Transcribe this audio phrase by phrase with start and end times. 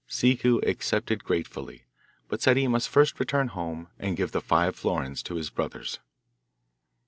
[0.09, 1.83] Ciccu accepted gratefully,
[2.27, 5.99] but said he must first return home and give the five florins to his brothers.